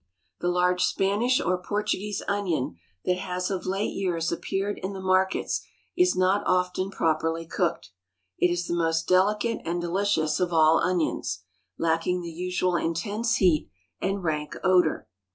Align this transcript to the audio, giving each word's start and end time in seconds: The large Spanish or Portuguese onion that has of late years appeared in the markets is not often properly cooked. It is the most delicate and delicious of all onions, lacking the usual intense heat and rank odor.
The 0.39 0.47
large 0.49 0.83
Spanish 0.83 1.39
or 1.39 1.61
Portuguese 1.61 2.23
onion 2.27 2.75
that 3.05 3.19
has 3.19 3.51
of 3.51 3.67
late 3.67 3.93
years 3.93 4.31
appeared 4.31 4.79
in 4.79 4.93
the 4.93 4.99
markets 4.99 5.61
is 5.95 6.15
not 6.15 6.41
often 6.47 6.89
properly 6.89 7.45
cooked. 7.45 7.91
It 8.39 8.49
is 8.49 8.65
the 8.65 8.73
most 8.73 9.07
delicate 9.07 9.59
and 9.63 9.79
delicious 9.79 10.39
of 10.39 10.51
all 10.51 10.79
onions, 10.79 11.43
lacking 11.77 12.23
the 12.23 12.31
usual 12.31 12.77
intense 12.77 13.35
heat 13.35 13.69
and 14.01 14.23
rank 14.23 14.55
odor. 14.63 15.07